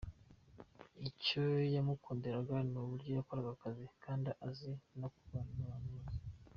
[1.09, 1.43] Icyo
[1.75, 6.21] yamukundiraga ni uburyo yakoraga akazi kandi azi no kubana n’abantu bose.